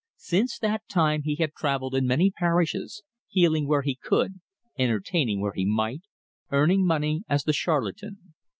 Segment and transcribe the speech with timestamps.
[0.17, 4.41] Since that time he had travelled in many parishes, healing where he could,
[4.75, 6.01] entertaining where he might,
[6.49, 8.33] earning money as the charlatan.